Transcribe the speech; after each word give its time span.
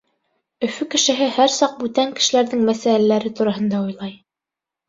Өфө 0.67 0.87
кешеһе 0.95 1.27
һәр 1.35 1.53
саҡ 1.57 1.75
бүтән 1.83 2.15
кешеләрҙең 2.21 2.65
мәсьәләләре 2.71 3.33
тураһында 3.41 3.87
уйлай. 3.87 4.19